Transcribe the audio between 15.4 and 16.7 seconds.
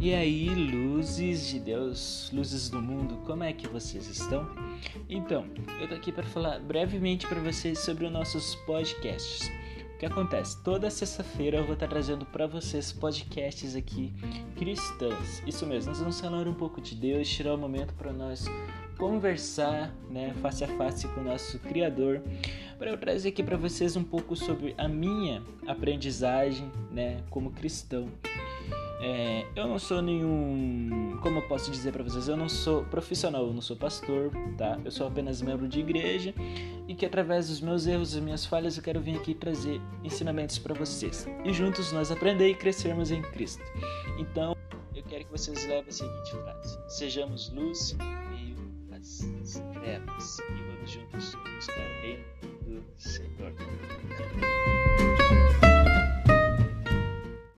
Isso mesmo, nós vamos falar um